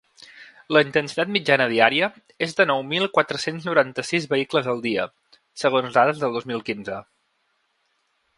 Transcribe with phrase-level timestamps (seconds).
[0.75, 2.09] La intensitat mitjana diària
[2.47, 5.07] és de nou mil quatre-cents noranta-sis vehicles al dia,
[5.67, 6.99] segons dades del dos mil quinze.